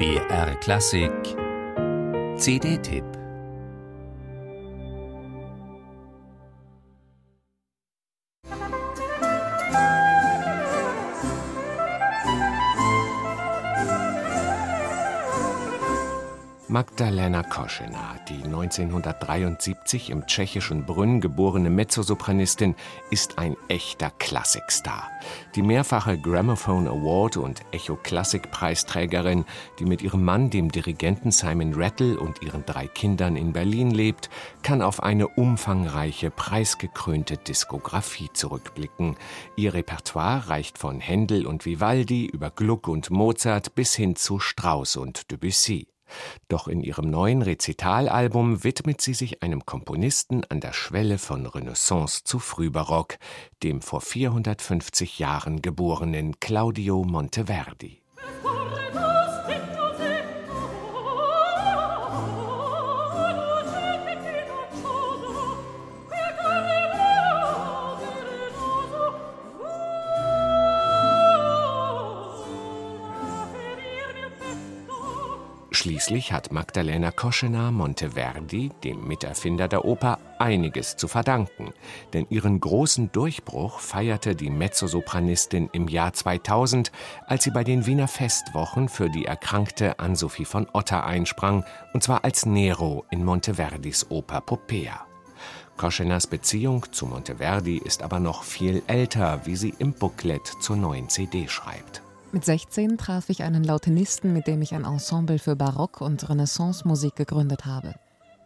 [0.00, 1.36] BR Klassik.
[2.38, 3.04] CD-Tipp
[16.70, 22.76] Magdalena Koschena, die 1973 im tschechischen Brünn geborene Mezzosopranistin,
[23.10, 25.10] ist ein echter Klassikstar.
[25.56, 29.46] Die mehrfache Gramophone Award und Echo Klassik Preisträgerin,
[29.80, 34.30] die mit ihrem Mann, dem Dirigenten Simon Rattle und ihren drei Kindern in Berlin lebt,
[34.62, 39.16] kann auf eine umfangreiche, preisgekrönte Diskografie zurückblicken.
[39.56, 44.96] Ihr Repertoire reicht von Händel und Vivaldi über Gluck und Mozart bis hin zu Strauss
[44.96, 45.88] und Debussy.
[46.48, 52.24] Doch in ihrem neuen Rezitalalbum widmet sie sich einem Komponisten an der Schwelle von Renaissance
[52.24, 53.18] zu Frühbarock,
[53.62, 58.00] dem vor 450 Jahren geborenen Claudio Monteverdi.
[75.80, 81.72] Schließlich hat Magdalena Koschena Monteverdi, dem Miterfinder der Oper, einiges zu verdanken.
[82.12, 86.92] Denn ihren großen Durchbruch feierte die Mezzosopranistin im Jahr 2000,
[87.26, 91.64] als sie bei den Wiener Festwochen für die erkrankte Ann-Sophie von Otter einsprang,
[91.94, 95.06] und zwar als Nero in Monteverdis Oper Popea.
[95.78, 101.08] Koschenas Beziehung zu Monteverdi ist aber noch viel älter, wie sie im Booklet zur neuen
[101.08, 102.02] CD schreibt.
[102.32, 107.16] Mit 16 traf ich einen Lautenisten, mit dem ich ein Ensemble für Barock- und Renaissance-Musik
[107.16, 107.94] gegründet habe.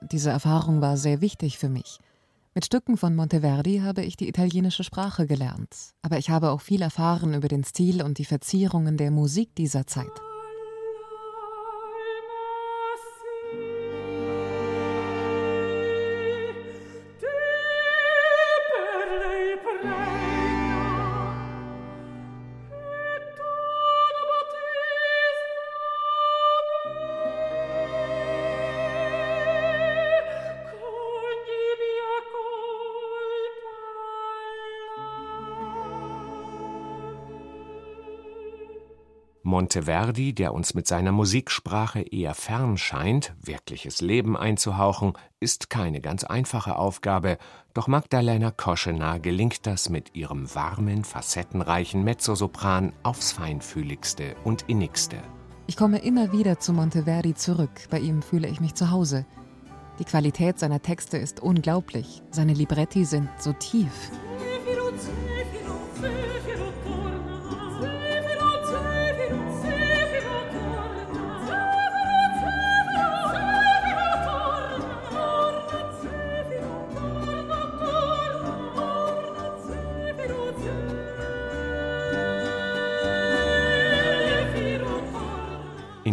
[0.00, 2.00] Diese Erfahrung war sehr wichtig für mich.
[2.54, 6.82] Mit Stücken von Monteverdi habe ich die italienische Sprache gelernt, aber ich habe auch viel
[6.82, 10.10] erfahren über den Stil und die Verzierungen der Musik dieser Zeit.
[39.48, 46.22] Monteverdi, der uns mit seiner Musiksprache eher fern scheint, wirkliches Leben einzuhauchen, ist keine ganz
[46.22, 47.38] einfache Aufgabe,
[47.74, 55.16] doch Magdalena Koschena gelingt das mit ihrem warmen, facettenreichen Mezzosopran aufs feinfühligste und innigste.
[55.66, 59.26] Ich komme immer wieder zu Monteverdi zurück, bei ihm fühle ich mich zu Hause.
[59.98, 64.10] Die Qualität seiner Texte ist unglaublich, seine Libretti sind so tief.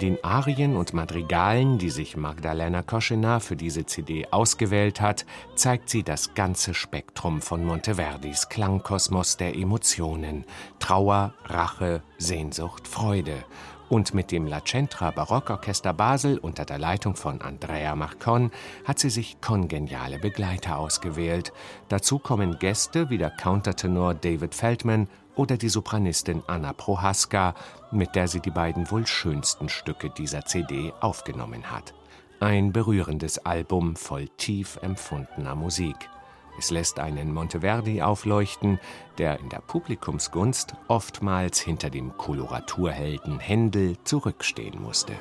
[0.00, 6.02] Den Arien und Madrigalen, die sich Magdalena Koschena für diese CD ausgewählt hat, zeigt sie
[6.02, 10.44] das ganze Spektrum von Monteverdis Klangkosmos der Emotionen:
[10.78, 13.44] Trauer, Rache, Sehnsucht, Freude.
[13.90, 18.52] Und mit dem La Centra Barockorchester Basel unter der Leitung von Andrea Marcon
[18.84, 21.52] hat sie sich kongeniale Begleiter ausgewählt.
[21.88, 25.08] Dazu kommen Gäste wie der Countertenor David Feldman
[25.40, 27.54] oder die Sopranistin Anna Prohaska,
[27.90, 31.94] mit der sie die beiden wohl schönsten Stücke dieser CD aufgenommen hat.
[32.40, 35.96] Ein berührendes Album voll tief empfundener Musik.
[36.58, 38.78] Es lässt einen Monteverdi aufleuchten,
[39.16, 45.14] der in der Publikumsgunst oftmals hinter dem Koloraturhelden Händel zurückstehen musste.